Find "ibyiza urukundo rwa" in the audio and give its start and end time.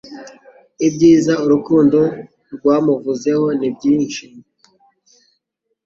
0.87-2.75